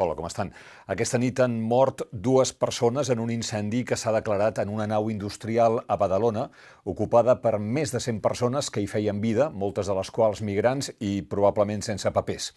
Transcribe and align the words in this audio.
Hola, 0.00 0.16
com 0.16 0.24
estan? 0.26 0.48
Aquesta 0.90 1.18
nit 1.20 1.38
han 1.44 1.58
mort 1.62 2.06
dues 2.10 2.50
persones 2.56 3.10
en 3.12 3.20
un 3.22 3.30
incendi 3.30 3.84
que 3.86 3.98
s'ha 4.00 4.10
declarat 4.16 4.58
en 4.62 4.72
una 4.72 4.88
nau 4.90 5.10
industrial 5.12 5.78
a 5.86 5.98
Badalona, 6.00 6.48
ocupada 6.88 7.36
per 7.42 7.60
més 7.60 7.92
de 7.94 8.00
100 8.02 8.18
persones 8.24 8.70
que 8.72 8.82
hi 8.82 8.88
feien 8.90 9.20
vida, 9.22 9.50
moltes 9.52 9.86
de 9.86 9.94
les 9.94 10.10
quals 10.10 10.42
migrants 10.42 10.90
i 10.98 11.20
probablement 11.22 11.86
sense 11.86 12.10
papers. 12.16 12.50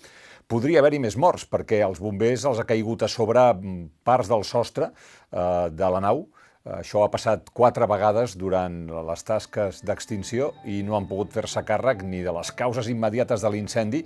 Podria 0.50 0.82
haver-hi 0.82 1.04
més 1.04 1.20
morts, 1.20 1.46
perquè 1.46 1.84
els 1.86 2.02
bombers 2.02 2.48
els 2.50 2.64
ha 2.64 2.66
caigut 2.66 3.06
a 3.06 3.12
sobre 3.12 3.44
mm, 3.54 3.84
parts 4.08 4.32
del 4.32 4.48
sostre 4.48 4.90
eh, 4.90 5.70
de 5.70 5.92
la 5.94 6.02
nau, 6.02 6.26
això 6.64 7.02
ha 7.04 7.12
passat 7.12 7.50
quatre 7.52 7.88
vegades 7.92 8.38
durant 8.40 8.86
les 8.88 9.24
tasques 9.28 9.82
d'extinció 9.84 10.54
i 10.64 10.80
no 10.88 10.96
han 10.96 11.10
pogut 11.10 11.34
fer-se 11.36 11.64
càrrec 11.68 12.06
ni 12.08 12.22
de 12.24 12.32
les 12.32 12.52
causes 12.56 12.88
immediates 12.88 13.44
de 13.44 13.52
l'incendi, 13.52 14.04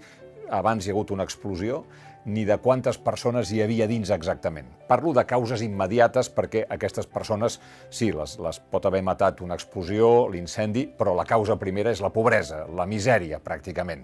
abans 0.50 0.86
hi 0.86 0.90
ha 0.90 0.96
hagut 0.96 1.12
una 1.14 1.26
explosió, 1.28 1.84
ni 2.26 2.44
de 2.50 2.58
quantes 2.58 2.98
persones 2.98 3.52
hi 3.54 3.62
havia 3.62 3.88
dins 3.88 4.10
exactament. 4.12 4.68
Parlo 4.90 5.14
de 5.14 5.24
causes 5.30 5.62
immediates 5.64 6.32
perquè 6.34 6.66
aquestes 6.68 7.08
persones, 7.08 7.60
sí, 7.90 8.10
les, 8.12 8.36
les 8.42 8.60
pot 8.72 8.90
haver 8.90 9.04
matat 9.06 9.40
una 9.46 9.56
explosió, 9.56 10.28
l'incendi, 10.34 10.88
però 10.90 11.14
la 11.16 11.28
causa 11.30 11.56
primera 11.62 11.94
és 11.94 12.02
la 12.04 12.12
pobresa, 12.12 12.66
la 12.68 12.90
misèria, 12.90 13.40
pràcticament. 13.40 14.04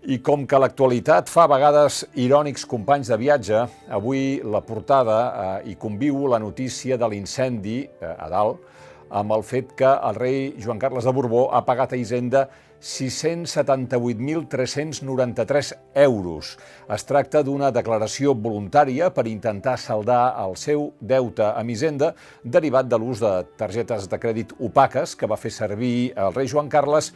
I 0.00 0.16
com 0.24 0.46
que 0.48 0.56
l'actualitat 0.56 1.28
fa 1.28 1.42
a 1.44 1.48
vegades 1.52 2.08
irònics 2.16 2.64
companys 2.64 3.12
de 3.12 3.20
viatge, 3.20 3.68
avui 3.92 4.40
la 4.40 4.64
portada 4.64 5.28
eh, 5.28 5.68
hi 5.68 5.76
conviu 5.76 6.24
la 6.32 6.40
notícia 6.40 6.96
de 6.96 7.04
l'incendi 7.12 7.84
eh, 7.84 8.08
a 8.08 8.32
dalt, 8.32 8.64
amb 9.10 9.32
el 9.36 9.42
fet 9.44 9.74
que 9.76 9.90
el 10.08 10.16
rei 10.16 10.56
Joan 10.56 10.80
Carles 10.80 11.04
de 11.04 11.12
Borbó 11.12 11.52
ha 11.52 11.60
pagat 11.68 11.92
a 11.92 12.00
Hisenda 12.00 12.48
678.393 12.80 15.76
euros. 16.00 16.56
Es 16.88 17.04
tracta 17.04 17.44
d'una 17.44 17.68
declaració 17.70 18.32
voluntària 18.32 19.12
per 19.12 19.28
intentar 19.28 19.76
saldar 19.78 20.34
el 20.46 20.56
seu 20.56 20.94
deute 21.00 21.44
a 21.44 21.60
Hisenda 21.60 22.14
derivat 22.42 22.88
de 22.88 22.96
l'ús 22.96 23.20
de 23.20 23.44
targetes 23.60 24.08
de 24.08 24.16
crèdit 24.16 24.52
opaques 24.56 25.12
que 25.12 25.28
va 25.28 25.36
fer 25.36 25.52
servir 25.52 26.16
el 26.16 26.32
rei 26.32 26.48
Joan 26.48 26.72
Carles 26.72 27.12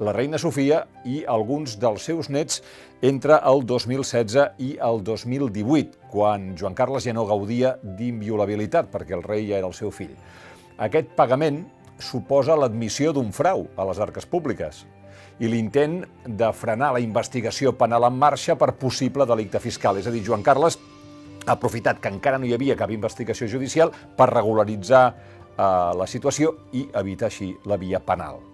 la 0.00 0.12
reina 0.12 0.38
Sofia 0.38 0.84
i 1.06 1.22
alguns 1.28 1.76
dels 1.78 2.06
seus 2.08 2.30
nets 2.32 2.62
entre 3.04 3.38
el 3.46 3.62
2016 3.66 4.58
i 4.58 4.74
el 4.82 5.02
2018, 5.06 6.08
quan 6.10 6.54
Joan 6.58 6.74
Carles 6.74 7.06
ja 7.06 7.14
no 7.14 7.26
gaudia 7.28 7.76
d'inviolabilitat, 7.82 8.90
perquè 8.90 9.14
el 9.14 9.22
rei 9.22 9.46
ja 9.50 9.60
era 9.60 9.70
el 9.70 9.76
seu 9.76 9.92
fill. 9.94 10.14
Aquest 10.82 11.12
pagament 11.14 11.62
suposa 12.02 12.56
l'admissió 12.58 13.12
d'un 13.14 13.30
frau 13.32 13.68
a 13.76 13.86
les 13.86 14.00
arques 14.02 14.26
públiques 14.26 14.82
i 15.38 15.50
l'intent 15.50 16.00
de 16.26 16.50
frenar 16.54 16.92
la 16.94 17.02
investigació 17.02 17.74
penal 17.78 18.06
en 18.08 18.18
marxa 18.18 18.58
per 18.58 18.74
possible 18.78 19.26
delicte 19.26 19.60
fiscal. 19.62 19.98
És 19.98 20.06
a 20.06 20.14
dir, 20.14 20.24
Joan 20.26 20.42
Carles 20.46 20.78
ha 21.44 21.54
aprofitat 21.54 22.00
que 22.00 22.10
encara 22.10 22.38
no 22.38 22.48
hi 22.48 22.54
havia 22.56 22.78
cap 22.78 22.90
investigació 22.90 23.50
judicial 23.50 23.92
per 24.16 24.30
regularitzar 24.32 25.04
eh, 25.10 25.68
la 25.98 26.08
situació 26.10 26.56
i 26.72 26.88
evitar 26.94 27.30
així 27.30 27.52
la 27.66 27.78
via 27.78 28.00
penal. 28.00 28.53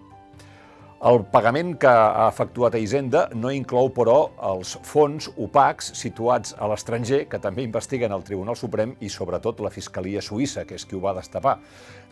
El 1.01 1.23
pagament 1.33 1.71
que 1.81 1.89
ha 1.89 2.27
efectuat 2.29 2.75
a 2.77 2.79
Hisenda 2.79 3.23
no 3.33 3.49
inclou, 3.49 3.87
però, 3.89 4.17
els 4.51 4.75
fons 4.85 5.31
opacs 5.33 5.87
situats 5.97 6.53
a 6.61 6.67
l'estranger, 6.69 7.23
que 7.31 7.39
també 7.41 7.65
investiguen 7.65 8.13
el 8.13 8.21
Tribunal 8.27 8.59
Suprem 8.59 8.93
i, 9.01 9.09
sobretot, 9.09 9.63
la 9.65 9.71
Fiscalia 9.73 10.21
Suïssa, 10.21 10.61
que 10.69 10.77
és 10.77 10.85
qui 10.85 10.93
ho 10.93 11.01
va 11.01 11.15
destapar. 11.17 11.55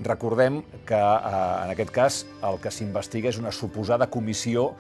Recordem 0.08 0.64
que, 0.90 0.98
eh, 0.98 1.44
en 1.68 1.76
aquest 1.76 1.94
cas, 1.94 2.26
el 2.42 2.58
que 2.58 2.72
s'investiga 2.74 3.30
és 3.30 3.38
una 3.38 3.52
suposada 3.52 4.10
comissió 4.10 4.72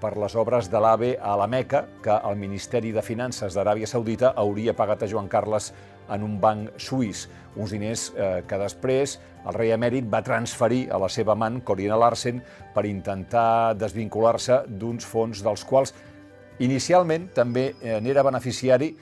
per 0.00 0.10
les 0.20 0.34
obres 0.36 0.68
de 0.68 0.80
l'AVE 0.82 1.14
a 1.16 1.32
la 1.40 1.46
Meca, 1.48 1.86
que 2.04 2.12
el 2.12 2.36
Ministeri 2.36 2.90
de 2.92 3.00
Finances 3.00 3.54
d'Aràbia 3.56 3.88
Saudita 3.88 4.34
hauria 4.36 4.74
pagat 4.76 5.06
a 5.06 5.08
Joan 5.08 5.28
Carles 5.32 5.70
en 6.10 6.24
un 6.26 6.36
banc 6.42 6.74
suís, 6.76 7.28
uns 7.56 7.72
diners 7.72 8.10
eh, 8.16 8.42
que 8.46 8.58
després 8.60 9.16
el 9.46 9.56
rei 9.56 9.72
emèrit 9.72 10.06
va 10.10 10.22
transferir 10.26 10.88
a 10.92 10.98
la 11.00 11.08
seva 11.08 11.32
amant, 11.32 11.60
Corina 11.64 11.96
Larsen, 11.98 12.42
per 12.74 12.84
intentar 12.88 13.74
desvincular-se 13.78 14.64
d'uns 14.68 15.06
fons 15.06 15.40
dels 15.46 15.64
quals 15.64 15.94
inicialment 16.60 17.30
també 17.34 17.70
eh, 17.80 17.98
n'era 18.04 18.26
beneficiari 18.26 18.92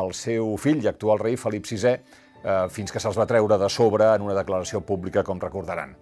el 0.00 0.12
seu 0.16 0.56
fill 0.58 0.82
i 0.82 0.90
actual 0.90 1.20
rei 1.22 1.38
Felip 1.38 1.68
VI, 1.68 1.94
eh, 1.94 2.58
fins 2.72 2.90
que 2.92 3.02
se'ls 3.02 3.18
va 3.20 3.28
treure 3.30 3.58
de 3.60 3.70
sobre 3.70 4.10
en 4.14 4.26
una 4.26 4.36
declaració 4.36 4.82
pública, 4.82 5.22
com 5.22 5.40
recordaran. 5.40 5.94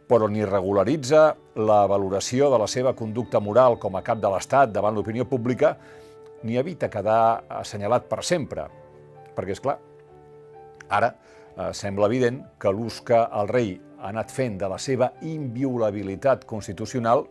Però 0.10 0.28
ni 0.30 0.46
regularitza 0.46 1.36
la 1.58 1.88
valoració 1.90 2.50
de 2.54 2.60
la 2.62 2.68
seva 2.70 2.94
conducta 2.94 3.40
moral 3.42 3.80
com 3.82 3.96
a 3.98 4.06
cap 4.06 4.22
de 4.22 4.30
l'Estat 4.30 4.70
davant 4.74 4.94
l'opinió 4.94 5.26
pública, 5.26 5.78
ni 6.46 6.58
evita 6.58 6.90
quedar 6.90 7.44
assenyalat 7.50 8.06
per 8.10 8.24
sempre. 8.24 8.68
Perquè, 9.34 9.52
és 9.58 9.62
clar, 9.64 9.80
ara 10.90 11.16
eh, 11.18 11.74
sembla 11.74 12.06
evident 12.14 12.44
que 12.62 12.70
l'ús 12.74 13.02
que 13.06 13.18
el 13.18 13.48
rei 13.50 13.89
ha 14.00 14.10
anat 14.14 14.32
fent 14.32 14.58
de 14.60 14.70
la 14.72 14.78
seva 14.80 15.12
inviolabilitat 15.28 16.46
constitucional 16.48 17.26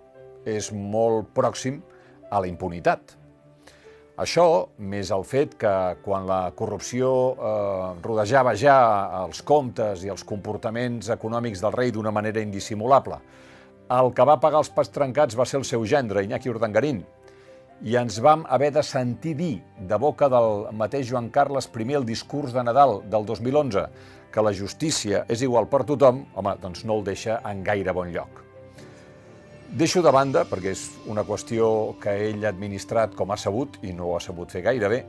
és 0.49 0.71
molt 0.73 1.33
pròxim 1.37 1.81
a 2.31 2.41
la 2.41 2.49
impunitat. 2.51 3.17
Això, 4.19 4.45
més 4.79 5.13
el 5.15 5.23
fet 5.23 5.55
que 5.61 5.73
quan 6.03 6.27
la 6.27 6.51
corrupció 6.59 7.11
eh, 7.33 7.91
rodejava 8.03 8.57
ja 8.59 8.79
els 9.23 9.45
comptes 9.47 10.03
i 10.03 10.11
els 10.11 10.25
comportaments 10.27 11.13
econòmics 11.15 11.63
del 11.63 11.77
rei 11.77 11.93
d'una 11.95 12.11
manera 12.11 12.43
indissimulable, 12.43 13.21
el 13.95 14.11
que 14.13 14.27
va 14.27 14.41
pagar 14.43 14.65
els 14.65 14.73
pas 14.75 14.91
trencats 14.91 15.39
va 15.39 15.47
ser 15.47 15.61
el 15.61 15.65
seu 15.65 15.87
gendre, 15.87 16.25
Iñaki 16.27 16.51
Urdangarín, 16.51 17.05
i 17.87 17.95
ens 17.95 18.19
vam 18.19 18.43
haver 18.51 18.73
de 18.75 18.83
sentir 18.83 19.37
dir 19.39 19.63
de 19.79 19.97
boca 20.03 20.27
del 20.29 20.67
mateix 20.75 21.07
Joan 21.13 21.31
Carles 21.31 21.71
I 21.71 21.95
el 21.95 22.05
discurs 22.05 22.53
de 22.53 22.65
Nadal 22.65 23.03
del 23.07 23.25
2011 23.25 23.87
que 24.33 24.45
la 24.45 24.53
justícia 24.53 25.25
és 25.29 25.43
igual 25.43 25.69
per 25.71 25.85
tothom, 25.89 26.25
home, 26.35 26.55
doncs 26.63 26.85
no 26.85 26.99
el 26.99 27.07
deixa 27.07 27.41
en 27.49 27.63
gaire 27.65 27.95
bon 27.97 28.13
lloc. 28.13 28.45
Deixo 29.69 30.01
de 30.01 30.13
banda, 30.13 30.47
perquè 30.49 30.73
és 30.73 30.87
una 31.13 31.27
qüestió 31.29 31.95
que 32.01 32.15
ell 32.29 32.45
ha 32.47 32.53
administrat 32.53 33.17
com 33.17 33.33
ha 33.33 33.37
sabut, 33.37 33.81
i 33.85 33.93
no 33.93 34.09
ho 34.09 34.17
ha 34.17 34.23
sabut 34.25 34.53
fer 34.53 34.63
gaire 34.65 34.89
bé, 34.89 35.03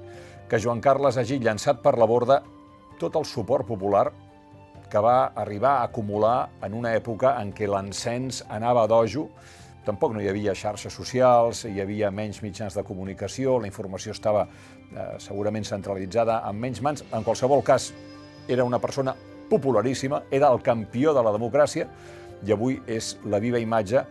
que 0.50 0.59
Joan 0.59 0.81
Carles 0.84 1.19
hagi 1.19 1.40
llançat 1.40 1.84
per 1.84 1.96
la 1.97 2.08
borda 2.09 2.41
tot 3.00 3.16
el 3.16 3.24
suport 3.25 3.68
popular 3.68 4.09
que 4.90 5.00
va 5.00 5.31
arribar 5.38 5.78
a 5.78 5.84
acumular 5.84 6.50
en 6.66 6.74
una 6.74 6.91
època 6.97 7.35
en 7.40 7.53
què 7.53 7.69
l'encens 7.69 8.41
anava 8.50 8.88
dojo, 8.90 9.28
tampoc 9.85 10.16
no 10.16 10.22
hi 10.22 10.28
havia 10.28 10.56
xarxes 10.58 10.94
socials, 10.94 11.63
hi 11.69 11.79
havia 11.81 12.09
menys 12.12 12.41
mitjans 12.44 12.75
de 12.75 12.84
comunicació, 12.84 13.59
la 13.62 13.69
informació 13.69 14.16
estava 14.18 14.47
eh, 14.50 15.16
segurament 15.22 15.66
centralitzada 15.66 16.41
en 16.50 16.59
menys 16.59 16.81
mans. 16.81 17.06
En 17.13 17.24
qualsevol 17.24 17.63
cas, 17.63 17.91
era 18.50 18.66
una 18.66 18.80
persona 18.82 19.14
popularíssima, 19.50 20.24
era 20.32 20.50
el 20.52 20.62
campió 20.62 21.14
de 21.14 21.24
la 21.24 21.34
democràcia 21.34 21.88
i 22.46 22.54
avui 22.54 22.80
és 22.88 23.16
la 23.26 23.40
viva 23.40 23.60
imatge 23.62 24.04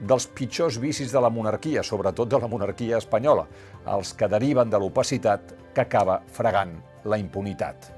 dels 0.00 0.26
pitjors 0.26 0.78
vicis 0.82 1.12
de 1.12 1.20
la 1.22 1.30
monarquia, 1.30 1.82
sobretot 1.82 2.28
de 2.28 2.40
la 2.42 2.50
monarquia 2.50 2.98
espanyola, 2.98 3.46
els 3.94 4.12
que 4.18 4.28
deriven 4.28 4.70
de 4.70 4.80
l'opacitat 4.80 5.54
que 5.74 5.84
acaba 5.84 6.20
fregant 6.26 6.74
la 7.04 7.18
impunitat. 7.20 7.90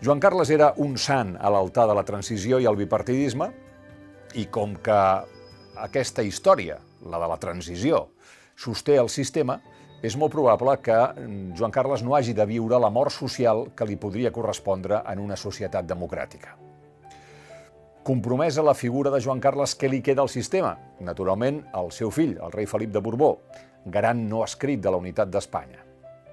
Joan 0.00 0.20
Carles 0.20 0.50
era 0.50 0.72
un 0.80 0.96
sant 0.96 1.34
a 1.36 1.50
l'altar 1.52 1.86
de 1.90 1.96
la 1.96 2.06
transició 2.08 2.60
i 2.60 2.68
el 2.68 2.78
bipartidisme, 2.78 3.50
i 4.38 4.46
com 4.46 4.76
que 4.78 5.00
aquesta 5.82 6.22
història, 6.22 6.78
la 7.04 7.18
de 7.20 7.28
la 7.28 7.38
transició, 7.42 8.06
sosté 8.56 8.96
el 9.00 9.10
sistema, 9.12 9.58
és 10.02 10.16
molt 10.16 10.32
probable 10.32 10.76
que 10.80 10.96
mm, 10.96 11.52
Joan 11.58 11.74
Carles 11.74 12.02
no 12.06 12.16
hagi 12.16 12.32
de 12.36 12.46
viure 12.48 12.80
la 12.80 12.90
mort 12.90 13.12
social 13.12 13.66
que 13.76 13.86
li 13.88 13.98
podria 14.00 14.32
correspondre 14.32 15.02
en 15.12 15.20
una 15.20 15.36
societat 15.36 15.88
democràtica. 15.88 16.56
Compromesa 18.02 18.62
la 18.64 18.74
figura 18.74 19.10
de 19.12 19.20
Joan 19.20 19.42
Carles, 19.44 19.74
què 19.76 19.90
li 19.90 20.00
queda 20.00 20.22
al 20.24 20.32
sistema? 20.32 20.72
Naturalment, 21.04 21.60
el 21.76 21.92
seu 21.92 22.08
fill, 22.10 22.38
el 22.40 22.52
rei 22.54 22.66
Felip 22.66 22.94
de 22.94 23.02
Borbó, 23.04 23.34
garant 23.84 24.24
no 24.28 24.40
escrit 24.44 24.80
de 24.80 24.90
la 24.90 25.00
unitat 25.00 25.28
d'Espanya. 25.28 25.84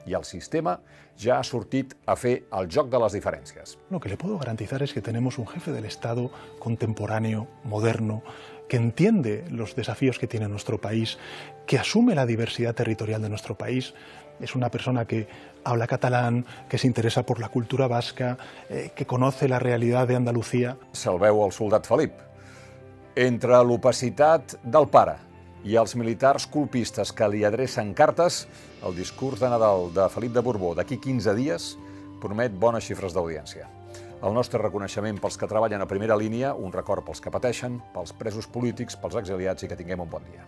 I 0.07 0.15
el 0.15 0.23
sistema 0.23 0.77
ja 1.19 1.35
ha 1.35 1.43
sortit 1.43 1.91
a 2.07 2.15
fer 2.15 2.37
el 2.55 2.69
joc 2.71 2.87
de 2.87 3.01
les 3.03 3.17
diferències. 3.17 3.75
Lo 3.91 3.99
que 3.99 4.07
le 4.07 4.15
puedo 4.15 4.37
garantizar 4.37 4.81
es 4.81 4.93
que 4.93 5.01
tenemos 5.01 5.37
un 5.37 5.47
jefe 5.47 5.73
del 5.73 5.83
Estado 5.83 6.31
contemporáneo, 6.59 7.47
moderno, 7.65 8.23
que 8.67 8.77
entiende 8.77 9.45
los 9.49 9.75
desafíos 9.75 10.19
que 10.19 10.27
tiene 10.27 10.47
nuestro 10.47 10.79
país, 10.79 11.17
que 11.65 11.77
asume 11.77 12.15
la 12.15 12.25
diversidad 12.25 12.75
territorial 12.75 13.21
de 13.21 13.29
nuestro 13.29 13.57
país. 13.57 13.93
Es 14.39 14.55
una 14.55 14.69
persona 14.69 15.05
que 15.05 15.27
habla 15.63 15.87
catalán, 15.87 16.45
que 16.69 16.77
se 16.77 16.87
interesa 16.87 17.25
por 17.25 17.39
la 17.39 17.49
cultura 17.49 17.87
vasca, 17.87 18.37
eh, 18.69 18.91
que 18.95 19.05
conoce 19.05 19.47
la 19.47 19.59
realidad 19.59 20.07
de 20.07 20.15
Andalucía. 20.15 20.77
Se'l 20.93 21.19
veu 21.19 21.43
el 21.45 21.51
soldat 21.51 21.87
Felip. 21.87 22.13
Entre 23.17 23.57
l'opacitat 23.65 24.59
del 24.63 24.87
pare 24.93 25.17
i 25.65 25.75
als 25.75 25.95
militars 25.97 26.45
colpistes 26.47 27.11
que 27.11 27.27
li 27.27 27.43
adrecen 27.43 27.95
cartes, 27.97 28.45
el 28.85 28.95
discurs 28.95 29.41
de 29.41 29.49
Nadal 29.49 29.89
de 29.93 30.05
Felip 30.13 30.35
de 30.37 30.45
Borbó 30.45 30.75
d'aquí 30.77 30.99
15 31.01 31.33
dies 31.35 31.73
promet 32.21 32.53
bones 32.53 32.85
xifres 32.85 33.17
d'audiència. 33.17 33.67
El 34.17 34.33
nostre 34.33 34.57
reconeixement 34.57 35.19
pels 35.21 35.35
que 35.37 35.49
treballen 35.49 35.83
a 35.83 35.85
primera 35.89 36.15
línia, 36.17 36.55
un 36.57 36.71
record 36.73 37.05
pels 37.05 37.21
que 37.21 37.33
pateixen, 37.33 37.75
pels 37.93 38.15
presos 38.17 38.47
polítics, 38.49 38.97
pels 38.97 39.19
exiliats 39.21 39.63
i 39.63 39.69
que 39.69 39.77
tinguem 39.77 40.01
un 40.01 40.09
bon 40.09 40.25
dia. 40.31 40.47